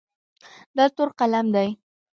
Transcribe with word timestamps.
دا 0.75 0.85
تور 0.95 1.09
قلم 1.19 1.45
دی. 1.55 1.69